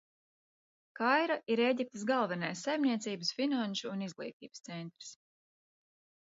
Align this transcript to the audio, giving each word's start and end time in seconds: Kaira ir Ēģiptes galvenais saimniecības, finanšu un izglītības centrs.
Kaira 0.99 1.37
ir 1.55 1.61
Ēģiptes 1.65 2.07
galvenais 2.13 2.65
saimniecības, 2.69 3.35
finanšu 3.43 3.93
un 3.95 4.03
izglītības 4.09 4.67
centrs. 4.73 5.15